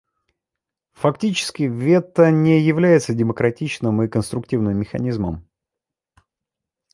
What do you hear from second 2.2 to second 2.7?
не